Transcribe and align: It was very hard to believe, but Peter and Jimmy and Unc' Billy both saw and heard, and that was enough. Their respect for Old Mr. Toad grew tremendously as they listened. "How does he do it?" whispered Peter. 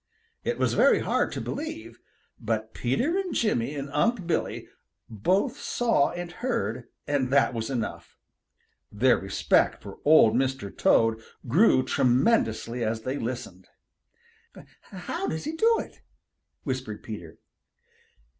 It 0.43 0.57
was 0.57 0.73
very 0.73 1.01
hard 1.01 1.31
to 1.33 1.39
believe, 1.39 1.99
but 2.39 2.73
Peter 2.73 3.19
and 3.19 3.35
Jimmy 3.35 3.75
and 3.75 3.87
Unc' 3.91 4.25
Billy 4.25 4.67
both 5.07 5.59
saw 5.59 6.09
and 6.09 6.31
heard, 6.31 6.85
and 7.05 7.29
that 7.31 7.53
was 7.53 7.69
enough. 7.69 8.17
Their 8.91 9.19
respect 9.19 9.83
for 9.83 9.99
Old 10.03 10.33
Mr. 10.33 10.75
Toad 10.75 11.21
grew 11.47 11.83
tremendously 11.83 12.83
as 12.83 13.03
they 13.03 13.19
listened. 13.19 13.67
"How 14.81 15.27
does 15.27 15.43
he 15.43 15.51
do 15.51 15.77
it?" 15.79 16.01
whispered 16.63 17.03
Peter. 17.03 17.37